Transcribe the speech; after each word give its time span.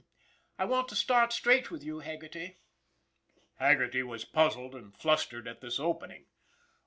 I 0.57 0.65
want 0.65 0.87
to 0.87 0.95
start 0.95 1.31
straight 1.31 1.69
with 1.69 1.83
you, 1.83 1.99
Haggerty." 1.99 2.57
Haggerty 3.59 4.01
was 4.01 4.25
puzzled 4.25 4.73
and 4.73 4.97
flustered 4.97 5.47
at 5.47 5.61
this 5.61 5.79
opening. 5.79 6.25